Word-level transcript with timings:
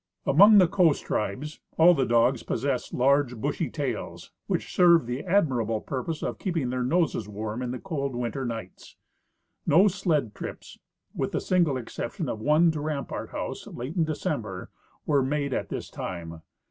Among 0.25 0.57
the 0.57 0.67
coast 0.67 1.03
tribes 1.03 1.59
all 1.77 1.93
the 1.93 2.07
dogs 2.07 2.41
possess 2.41 2.91
large 2.91 3.37
bushy 3.37 3.69
tails, 3.69 4.31
which 4.47 4.73
serve 4.73 5.05
the 5.05 5.23
admirable 5.23 5.79
purpose 5.79 6.23
of 6.23 6.39
keeping 6.39 6.71
their 6.71 6.81
noses 6.81 7.29
warm 7.29 7.61
in 7.61 7.69
the 7.69 7.77
cold 7.77 8.15
winter 8.15 8.43
nights. 8.43 8.95
No 9.67 9.87
sled 9.87 10.33
trips, 10.33 10.79
with 11.13 11.33
the 11.33 11.39
single 11.39 11.77
excep 11.77 12.13
tion 12.13 12.29
of 12.29 12.39
one 12.39 12.71
to 12.71 12.81
Rampart 12.81 13.29
House 13.29 13.67
late 13.67 13.95
in 13.95 14.03
December, 14.03 14.71
were 15.05 15.21
made 15.21 15.53
at 15.53 15.69
this 15.69 15.87
time. 15.91 16.41